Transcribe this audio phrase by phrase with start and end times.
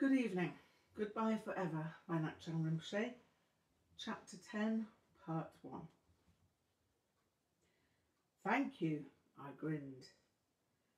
[0.00, 0.52] Good evening.
[0.96, 3.10] Goodbye Forever by Ngak'chang Rinpoche.
[3.98, 4.86] Chapter 10,
[5.26, 5.82] Part 1.
[8.42, 9.02] Thank you,
[9.38, 10.06] I grinned.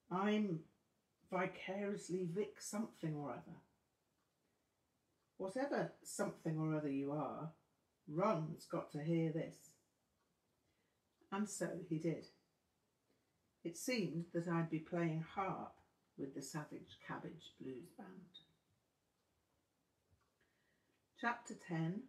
[0.08, 0.60] I'm
[1.32, 3.58] vicariously Vic something or other.
[5.36, 7.50] Whatever something or other you are,
[8.06, 9.56] Ron's got to hear this.
[11.32, 12.26] And so he did.
[13.64, 15.74] It seemed that I'd be playing harp
[16.16, 18.51] with the Savage Cabbage Blues Band.
[21.22, 22.00] Chapter 10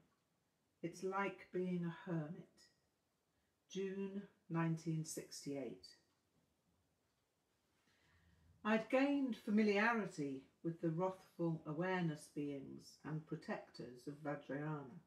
[0.81, 2.49] It's Like Being a Hermit,
[3.71, 5.85] June 1968.
[8.65, 14.97] I'd gained familiarity with the wrathful awareness beings and protectors of Vajrayana,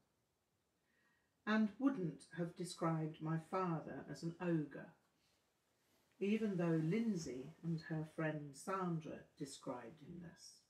[1.44, 4.92] and wouldn't have described my father as an ogre,
[6.20, 10.65] even though Lindsay and her friend Sandra described him thus.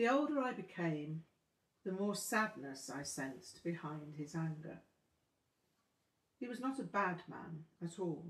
[0.00, 1.24] The older I became,
[1.84, 4.78] the more sadness I sensed behind his anger.
[6.38, 8.24] He was not a bad man at all,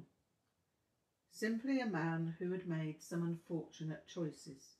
[1.30, 4.78] simply a man who had made some unfortunate choices.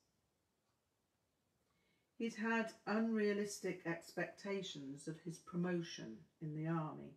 [2.19, 7.13] He'd had unrealistic expectations of his promotion in the army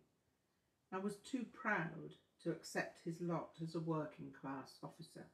[0.92, 5.26] and was too proud to accept his lot as a working class officer.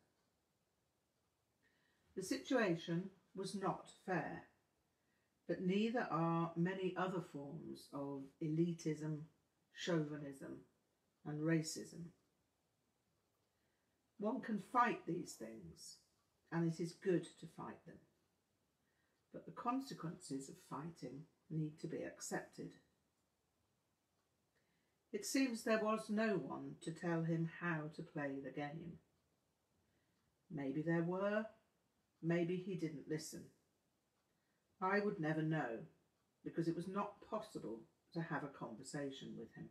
[2.16, 3.10] The situation
[3.40, 4.42] was not fair,
[5.48, 9.20] but neither are many other forms of elitism,
[9.72, 10.58] chauvinism,
[11.26, 12.10] and racism.
[14.18, 15.96] One can fight these things,
[16.52, 17.96] and it is good to fight them,
[19.32, 22.72] but the consequences of fighting need to be accepted.
[25.14, 28.98] It seems there was no one to tell him how to play the game.
[30.52, 31.46] Maybe there were,
[32.22, 33.44] maybe he didn't listen.
[34.80, 35.80] I would never know,
[36.44, 37.80] because it was not possible
[38.14, 39.68] to have a conversation with him.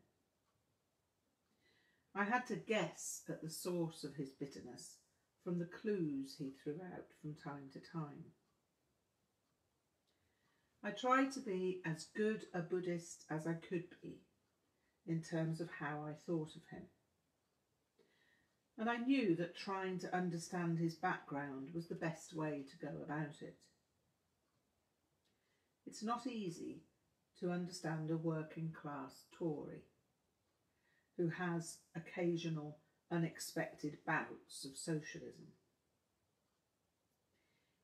[2.15, 4.97] I had to guess at the source of his bitterness
[5.43, 8.25] from the clues he threw out from time to time.
[10.83, 14.19] I tried to be as good a Buddhist as I could be
[15.05, 16.83] in terms of how I thought of him.
[18.79, 22.93] And I knew that trying to understand his background was the best way to go
[23.03, 23.57] about it.
[25.85, 26.83] It's not easy
[27.41, 29.83] to understand a working class Tory
[31.17, 32.77] who has occasional
[33.11, 35.47] unexpected bouts of socialism.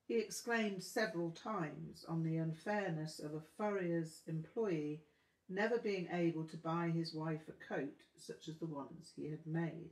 [0.08, 5.02] He exclaimed several times on the unfairness of a furrier's employee
[5.50, 9.46] never being able to buy his wife a coat such as the ones he had
[9.46, 9.90] made.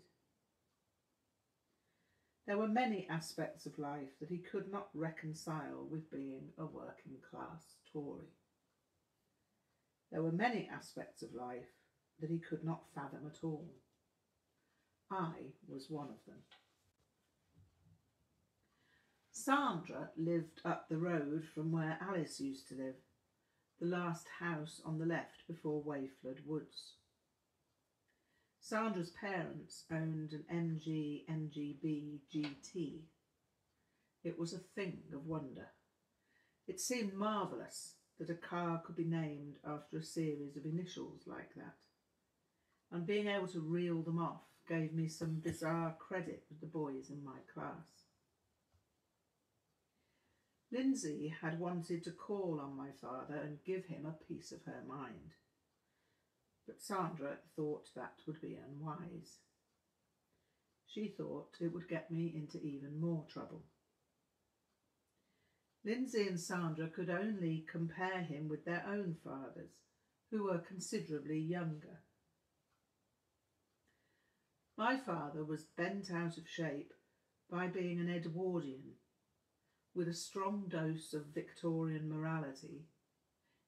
[2.46, 7.18] There were many aspects of life that he could not reconcile with being a working
[7.30, 8.34] class Tory.
[10.12, 11.72] There were many aspects of life
[12.20, 13.70] that he could not fathom at all.
[15.10, 16.40] I was one of them.
[19.32, 22.96] Sandra lived up the road from where Alice used to live
[23.80, 26.94] the last house on the left before Wayflood Woods.
[28.64, 33.02] Sandra's parents owned an MG MGB GT.
[34.24, 35.68] It was a thing of wonder.
[36.66, 41.54] It seemed marvellous that a car could be named after a series of initials like
[41.58, 41.76] that.
[42.90, 47.10] And being able to reel them off gave me some bizarre credit with the boys
[47.10, 48.06] in my class.
[50.72, 54.84] Lindsay had wanted to call on my father and give him a piece of her
[54.88, 55.34] mind.
[56.66, 59.40] But Sandra thought that would be unwise.
[60.88, 63.64] She thought it would get me into even more trouble.
[65.86, 69.82] Lindsay and Sandra could only compare him with their own fathers,
[70.32, 72.02] who were considerably younger.
[74.78, 76.94] My father was bent out of shape
[77.52, 78.94] by being an Edwardian
[79.94, 82.86] with a strong dose of Victorian morality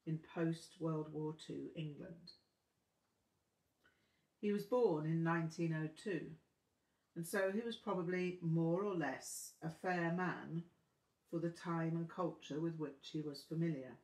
[0.08, 2.32] in post World War II England.
[4.46, 6.22] He was born in 1902,
[7.16, 10.62] and so he was probably more or less a fair man
[11.32, 13.98] for the time and culture with which he was familiar.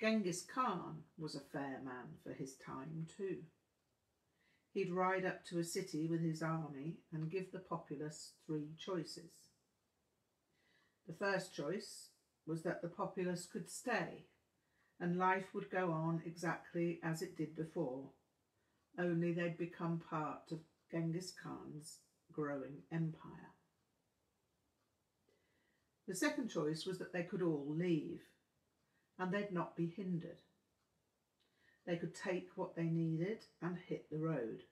[0.00, 3.38] Genghis Khan was a fair man for his time too.
[4.72, 9.50] He'd ride up to a city with his army and give the populace three choices.
[11.08, 12.10] The first choice
[12.46, 14.26] was that the populace could stay
[15.02, 18.08] and life would go on exactly as it did before,
[18.96, 20.60] only they'd become part of
[20.92, 21.98] Genghis Khan's
[22.32, 23.50] growing empire.
[26.06, 28.20] The second choice was that they could all leave
[29.18, 30.40] and they'd not be hindered.
[31.84, 34.62] They could take what they needed and hit the road.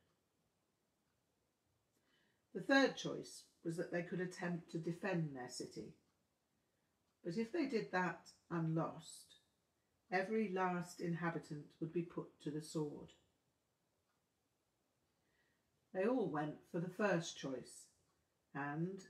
[2.55, 5.97] The third choice was that they could attempt to defend their city.
[7.25, 9.30] But if they did that and lost,
[10.13, 13.13] every last inhabitant would be put to the sword.
[15.93, 17.87] They all went for the first choice,
[18.55, 19.01] and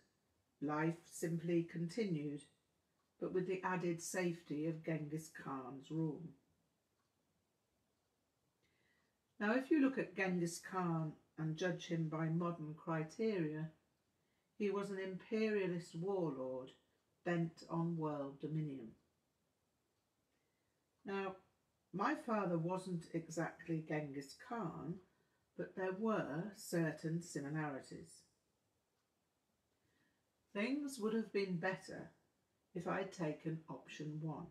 [0.62, 2.42] life simply continued,
[3.20, 6.22] but with the added safety of Genghis Khan's rule.
[9.38, 13.70] Now, if you look at Genghis Khan and judge him by modern criteria,
[14.58, 16.70] he was an imperialist warlord
[17.24, 18.88] bent on world dominion.
[21.04, 21.36] Now,
[21.92, 24.94] my father wasn't exactly Genghis Khan,
[25.56, 28.22] but there were certain similarities.
[30.52, 32.10] Things would have been better
[32.74, 34.46] if I'd taken option one.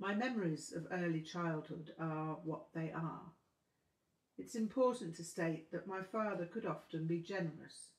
[0.00, 3.32] My memories of early childhood are what they are.
[4.38, 7.90] It's important to state that my father could often be generous.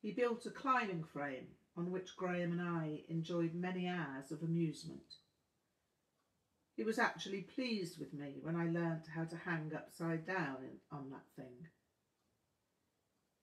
[0.00, 1.48] He built a climbing frame
[1.80, 5.14] on which Graham and I enjoyed many hours of amusement.
[6.76, 10.58] He was actually pleased with me when I learnt how to hang upside down
[10.92, 11.68] on that thing.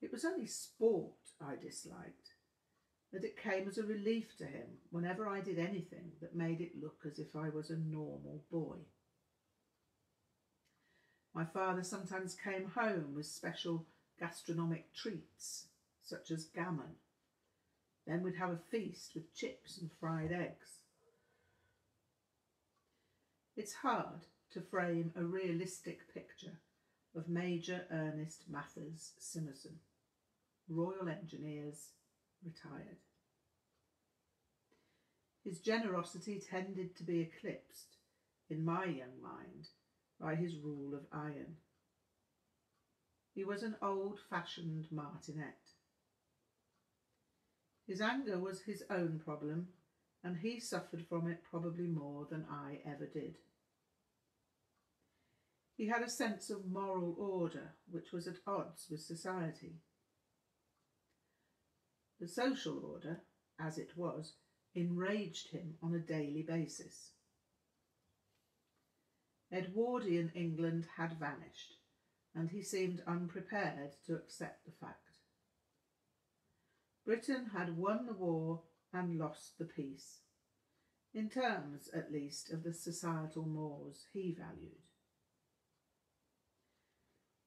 [0.02, 2.36] It was only sport I disliked,
[3.12, 6.80] that it came as a relief to him whenever I did anything that made it
[6.80, 8.78] look as if I was a normal boy.
[11.34, 13.88] My father sometimes came home with special
[14.20, 15.66] gastronomic treats,
[16.04, 16.98] such as gammon.
[18.08, 20.84] Then we'd have a feast with chips and fried eggs.
[23.58, 26.62] It's hard to frame a realistic picture
[27.16, 29.76] of Major Ernest Mathers Simerson,
[30.70, 31.90] Royal Engineers,
[32.46, 32.98] retired.
[35.44, 37.98] His generosity tended to be eclipsed,
[38.50, 39.68] in my young mind,
[40.20, 41.58] by his rule of iron.
[43.34, 45.67] He was an old-fashioned martinet.
[47.88, 49.70] His anger was his own problem,
[50.24, 53.38] and he suffered from it probably more than I ever did.
[55.78, 59.76] He had a sense of moral order which was at odds with society.
[62.20, 63.22] The social order,
[63.60, 64.34] as it was,
[64.76, 67.12] enraged him on a daily basis.
[69.52, 71.78] Edwardian England had vanished,
[72.36, 75.07] and he seemed unprepared to accept the fact.
[77.08, 80.18] Britain had won the war and lost the peace,
[81.14, 84.84] in terms, at least, of the societal mores he valued.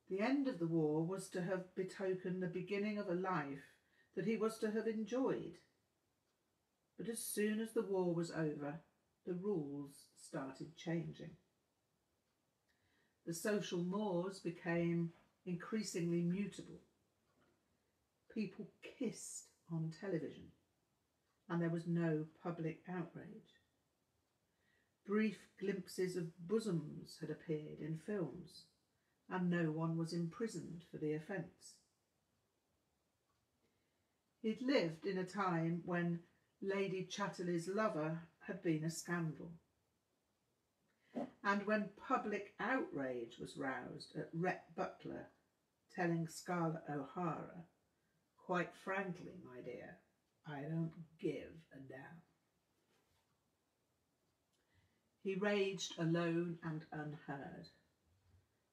[0.09, 3.77] The end of the war was to have betokened the beginning of a life
[4.17, 5.59] that he was to have enjoyed.
[6.97, 8.81] But as soon as the war was over,
[9.27, 11.33] the rules started changing.
[13.27, 15.11] The social mores became
[15.45, 16.81] increasingly mutable.
[18.35, 20.53] People kissed on television,
[21.49, 23.59] and there was no public outrage.
[25.07, 28.67] Brief glimpses of bosoms had appeared in films,
[29.29, 31.75] and no one was imprisoned for the offence.
[34.43, 36.21] He'd lived in a time when
[36.63, 39.53] Lady Chatterley's lover had been a scandal.
[41.43, 45.29] And when public outrage was roused at Rhett Butler
[45.95, 47.65] telling Scarlett O'Hara,
[48.51, 49.97] quite frankly, my dear,
[50.45, 50.91] I don't
[51.21, 52.21] give a damn.
[55.23, 57.69] He raged alone and unheard.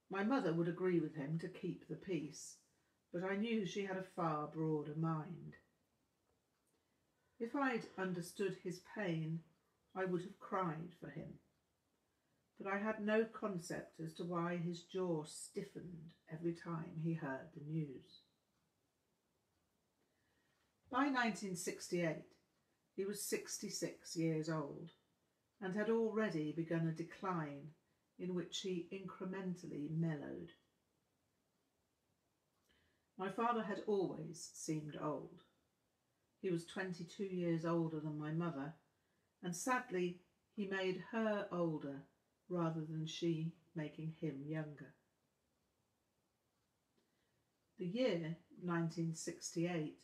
[0.10, 2.56] My mother would agree with him to keep the peace,
[3.14, 5.54] but I knew she had a far broader mind.
[7.40, 9.42] If I'd understood his pain,
[9.96, 11.36] I would have cried for him.
[12.60, 17.50] But I had no concept as to why his jaw stiffened every time he heard
[17.54, 18.24] the news.
[20.90, 22.24] By 1968,
[22.96, 24.92] he was 66 years old
[25.62, 27.72] and had already begun a decline
[28.20, 30.52] in which he incrementally mellowed.
[33.18, 35.42] My father had always seemed old.
[36.42, 38.74] He was 22 years older than my mother,
[39.44, 40.22] and sadly
[40.56, 42.04] he made her older
[42.50, 44.94] rather than she making him younger.
[47.78, 49.98] The year 1968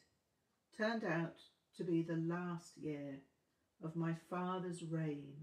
[0.77, 1.39] turned out
[1.77, 3.19] to be the last year
[3.83, 5.33] of my father's reign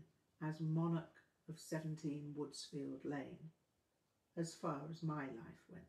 [0.42, 1.04] as monarch
[1.48, 3.50] of 17 Woodsfield Lane,
[4.36, 5.84] as far as my life went,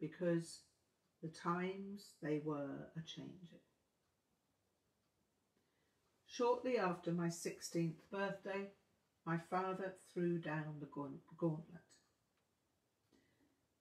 [0.00, 0.60] because
[1.22, 3.60] The times they were a changing.
[6.26, 8.70] Shortly after my 16th birthday,
[9.24, 11.80] my father threw down the gauntlet.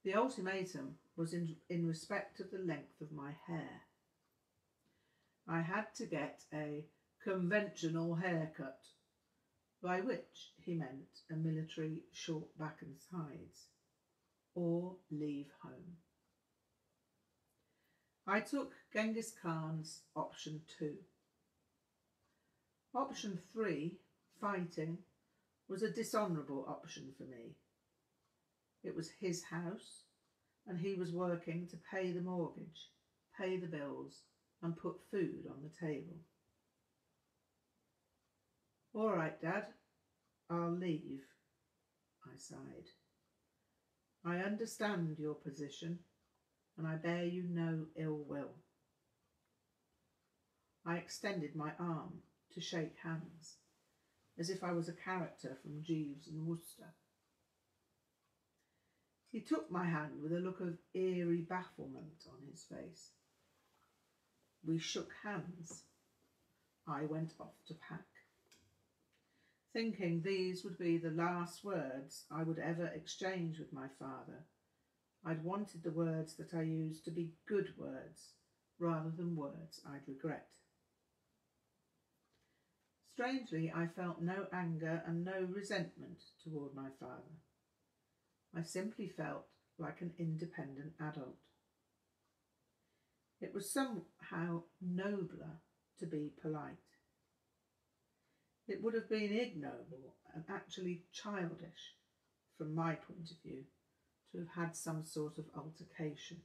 [0.03, 3.81] The ultimatum was in, in respect of the length of my hair.
[5.47, 6.85] I had to get a
[7.23, 8.79] conventional haircut,
[9.81, 13.67] by which he meant a military short back and sides,
[14.55, 15.97] or leave home.
[18.27, 20.95] I took Genghis Khan's option two.
[22.95, 23.99] Option three,
[24.41, 24.97] fighting,
[25.67, 27.55] was a dishonourable option for me.
[28.83, 30.03] It was his house,
[30.67, 32.89] and he was working to pay the mortgage,
[33.37, 34.21] pay the bills,
[34.65, 36.17] and put food on the table.
[38.95, 39.67] All right, Dad,
[40.49, 41.21] I'll leave,
[42.25, 42.89] I sighed.
[44.25, 45.99] I understand your position,
[46.77, 48.55] and I bear you no ill will.
[50.83, 52.13] I extended my arm
[52.53, 53.57] to shake hands,
[54.39, 56.93] as if I was a character from Jeeves and Wooster.
[59.31, 63.11] He took my hand with a look of eerie bafflement on his face.
[64.67, 65.83] We shook hands.
[66.87, 68.05] I went off to pack,
[69.73, 74.45] thinking these would be the last words I would ever exchange with my father.
[75.25, 78.33] I'd wanted the words that I used to be good words
[78.79, 80.49] rather than words I'd regret.
[83.13, 87.39] Strangely, I felt no anger and no resentment toward my father.
[88.55, 89.45] I simply felt
[89.77, 91.44] like an independent adult.
[93.41, 95.61] It was somehow nobler
[95.99, 96.77] to be polite.
[98.67, 101.95] It would have been ignoble and actually childish,
[102.57, 103.65] from my point of view,
[104.31, 106.41] to have had some sort of altercation.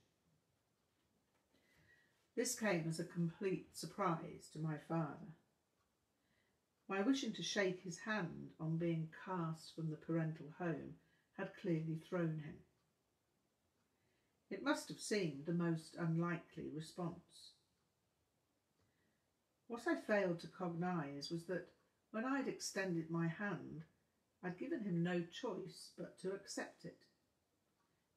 [2.37, 5.35] This came as a complete surprise to my father.
[6.89, 10.95] My wishing to shake his hand on being cast from the parental home
[11.37, 12.57] had clearly thrown him.
[14.51, 17.53] It must have seemed the most unlikely response.
[19.69, 21.69] What I failed to cognise was that
[22.11, 23.85] when I'd extended my hand,
[24.43, 26.99] I'd given him no choice but to accept it.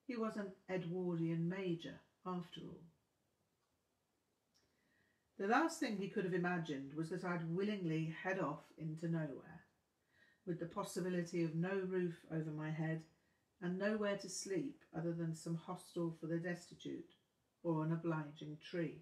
[0.07, 2.81] He was an Edwardian major, after all.
[5.37, 9.61] The last thing he could have imagined was that I'd willingly head off into nowhere,
[10.47, 13.03] with the possibility of no roof over my head
[13.63, 17.13] and nowhere to sleep other than some hostel for the destitute
[17.63, 19.01] or an obliging tree.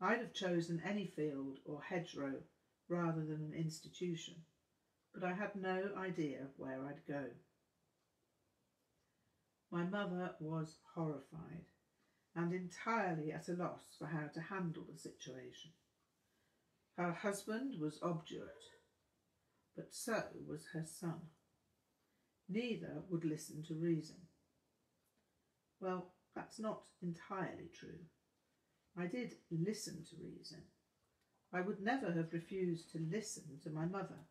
[0.00, 2.34] I'd have chosen any field or hedgerow
[2.88, 4.34] rather than an institution,
[5.14, 7.26] but I had no idea where I'd go.
[9.70, 11.66] My mother was horrified
[12.34, 15.70] and entirely at a loss for how to handle the situation.
[16.98, 18.50] Her husband was obdurate,
[19.76, 21.20] but so was her son.
[22.48, 24.16] Neither would listen to reason.
[25.80, 27.98] Well, that's not entirely true.
[28.96, 30.62] I did listen to reason.
[31.52, 34.26] I would never have refused to listen to my mother.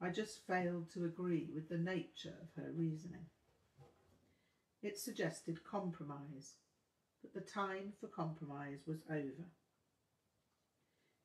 [0.00, 3.26] I just failed to agree with the nature of her reasoning.
[4.82, 6.54] It suggested compromise,
[7.22, 9.46] but the time for compromise was over.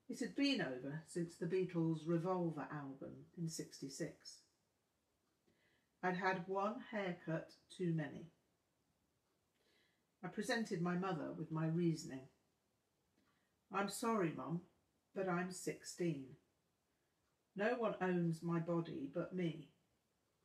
[0.10, 4.38] It had been over since the Beatles' Revolver album in 66.
[6.04, 8.28] I'd had one haircut too many.
[10.24, 12.28] I presented my mother with my reasoning.
[13.74, 14.62] I'm sorry, Mum,
[15.16, 16.26] but I'm 16.
[17.56, 19.70] No one owns my body but me.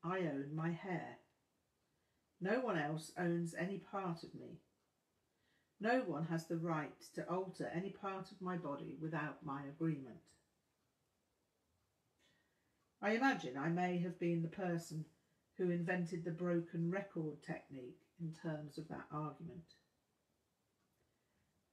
[0.02, 1.18] I own my hair.
[2.40, 4.58] No one else owns any part of me.
[5.80, 10.16] No one has the right to alter any part of my body without my agreement.
[13.00, 15.04] I imagine I may have been the person
[15.62, 19.62] who invented the broken record technique in terms of that argument.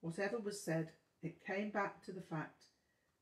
[0.02, 0.92] Whatever was said,
[1.24, 2.66] it came back to the fact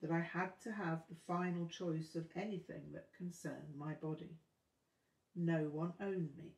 [0.01, 4.37] that I had to have the final choice of anything that concerned my body.
[5.35, 6.51] No one owned me.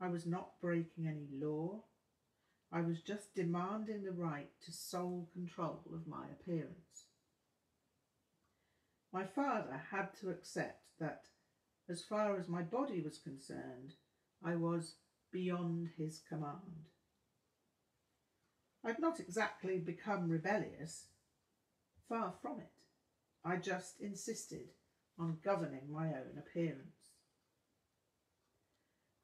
[0.00, 1.82] I was not breaking any law.
[2.70, 7.06] I was just demanding the right to sole control of my appearance.
[9.12, 11.22] My father had to accept that
[11.88, 13.94] as far as my body was concerned,
[14.44, 14.94] I was
[15.32, 16.88] beyond his command.
[18.84, 21.06] I'd not exactly become rebellious,
[22.08, 22.72] far from it.
[23.44, 24.68] I just insisted
[25.18, 27.12] on governing my own appearance.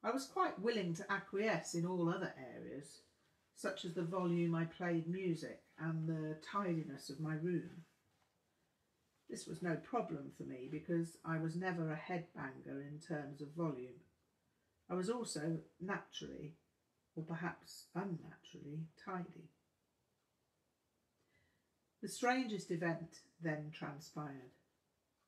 [0.03, 3.01] I was quite willing to acquiesce in all other areas,
[3.55, 7.83] such as the volume I played music and the tidiness of my room.
[9.31, 13.55] This was no problem for me because I was never a headbanger in terms of
[13.55, 14.01] volume.
[14.89, 16.57] I was also naturally,
[17.15, 19.47] or perhaps unnaturally, tidy.
[22.01, 24.51] The strangest event then transpired.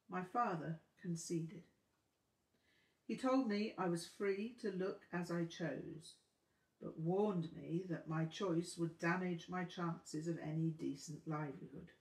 [0.10, 1.64] My father conceded.
[3.08, 6.16] He told me I was free to look as I chose,
[6.82, 11.92] but warned me that my choice would damage my chances of any decent livelihood.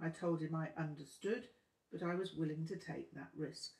[0.00, 1.44] I told him I understood,
[1.90, 3.72] but I was willing to take that risk.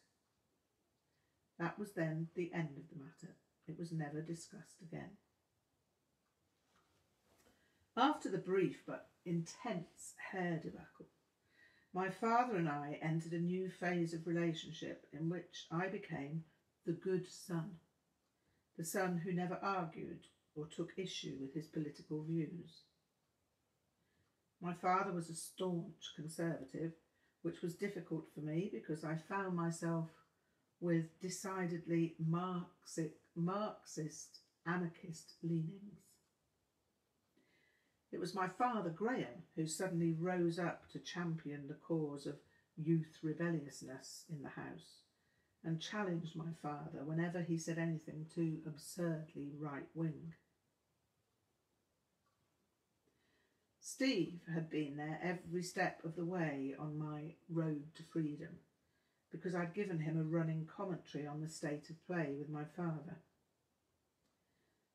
[1.59, 3.37] That was then the end of the matter.
[3.67, 5.17] It was never discussed again.
[7.97, 11.07] After the brief but intense hair debacle,
[11.95, 16.45] my father and I entered a new phase of relationship in which I became
[16.85, 17.79] the good son,
[18.77, 20.21] the son who never argued
[20.55, 22.83] or took issue with his political views.
[24.61, 26.93] My father was a staunch conservative,
[27.43, 30.09] which was difficult for me because I found myself
[30.81, 33.11] with decidedly Marxist,
[34.67, 36.01] anarchist leanings.
[38.13, 42.37] It was my father, Graham, who suddenly rose up to champion the cause of
[42.77, 45.03] youth rebelliousness in the House
[45.65, 50.33] and challenged my father whenever he said anything too absurdly right wing.
[53.97, 58.59] Steve had been there every step of the way on my road to freedom
[59.33, 63.17] because I'd given him a running commentary on the state of play with my father.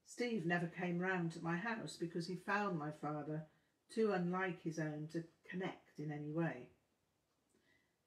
[0.06, 3.48] Steve never came round to my house because he found my father
[3.92, 6.68] too unlike his own to connect in any way.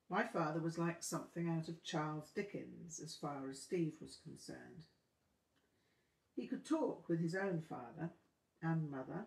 [0.09, 4.85] My father was like something out of Charles Dickens as far as Steve was concerned.
[6.37, 8.11] He could talk with his own father
[8.63, 9.27] and mother,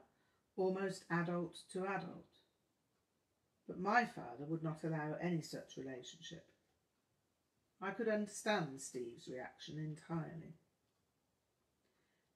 [0.58, 2.26] almost adult to adult.
[3.68, 6.46] But my father would not allow any such relationship.
[7.82, 10.56] I could understand Steve's reaction entirely.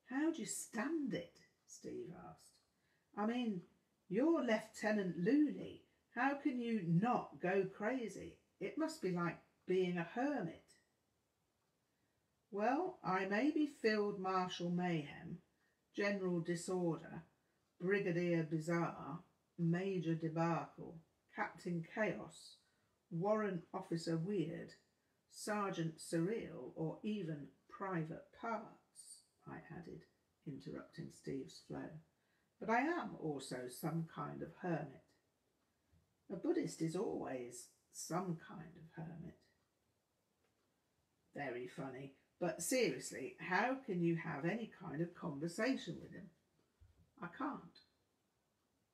[0.10, 1.40] How do you stand it?
[1.66, 2.60] Steve asked.
[3.18, 3.62] I mean,
[4.10, 5.84] you're Lieutenant Looney.
[6.14, 8.38] How can you not go crazy?
[8.60, 10.66] It must be like being a hermit.
[12.52, 15.38] Well, I may be Field Marshal Mayhem,
[15.96, 17.24] General Disorder,
[17.82, 19.20] Brigadier Bizarre,
[19.58, 20.98] Major Debacle,
[21.36, 22.58] Captain Chaos,
[23.10, 24.72] Warrant Officer Weird,
[25.32, 29.24] Sergeant Surreal, or even Private Parts.
[29.48, 30.04] I added,
[30.46, 31.90] interrupting Steve's flow.
[32.60, 35.02] But I am also some kind of hermit.
[36.32, 39.40] A Buddhist is always some kind of hermit.
[41.36, 42.14] Very funny.
[42.40, 46.30] But seriously, how can you have any kind of conversation with him?
[47.22, 47.80] I can't.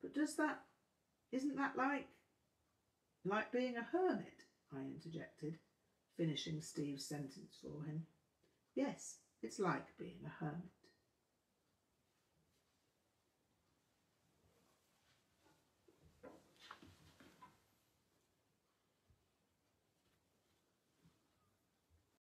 [0.02, 0.60] But does that,
[1.32, 2.06] isn't that like,
[3.24, 4.44] like being a hermit?
[4.72, 5.58] I interjected,
[6.16, 8.02] finishing Steve's sentence for him.
[8.74, 10.77] Yes, it's like being a hermit.